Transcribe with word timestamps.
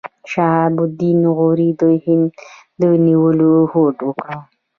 شهاب 0.31 0.75
الدین 0.87 1.19
غوري 1.37 1.69
د 1.81 1.83
هند 2.03 2.27
د 2.81 2.83
نیولو 3.05 3.51
هوډ 3.71 3.95
وکړ. 4.07 4.29